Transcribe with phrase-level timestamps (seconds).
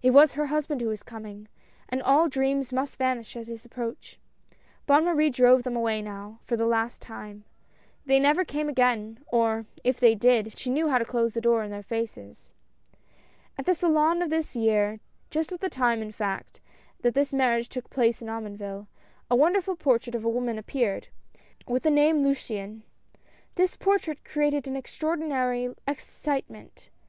[0.00, 1.48] It was her husband who was coming—
[1.88, 4.16] and all dreams must vanish at his approach.
[4.86, 7.42] Bonne Marie drove them away now for the last time.
[8.04, 11.64] They never came again, or, if they did, she knew how to close the door
[11.64, 12.52] in their faces.
[13.58, 15.00] At the Salon of this year,
[15.30, 16.60] just at the time in fact,
[17.00, 18.86] that this marriage took place at Omonville,
[19.28, 21.08] a wonder ful portrait of a woman appeared,
[21.66, 22.82] with thq name Luciane.
[23.56, 26.90] This portrait created an extraordinary ex citement.